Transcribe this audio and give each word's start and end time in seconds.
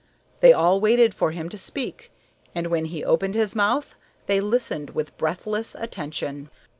They 0.39 0.51
all 0.51 0.79
waited 0.81 1.13
for 1.13 1.29
him 1.29 1.47
to 1.49 1.59
speak, 1.59 2.11
and 2.55 2.65
when 2.71 2.85
he 2.85 3.05
opened 3.05 3.35
his 3.35 3.55
mouth 3.55 3.93
they 4.25 4.41
listened 4.41 4.95
with 4.95 5.15
breathless 5.15 5.75
attention. 5.77 6.49